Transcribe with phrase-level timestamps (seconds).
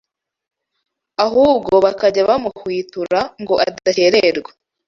[1.25, 4.51] ahubwo bakajya bamuhwitura ngo adakererwa